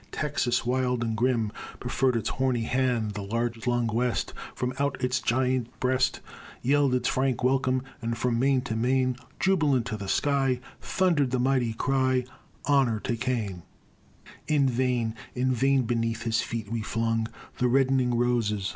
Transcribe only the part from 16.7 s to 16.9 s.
we